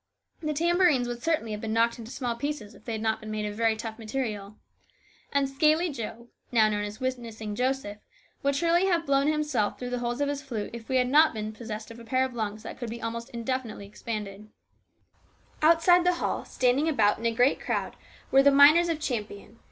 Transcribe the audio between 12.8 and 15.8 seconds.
be almost indefinitely expanded. 282 HIS BROTHER'S KEEPER.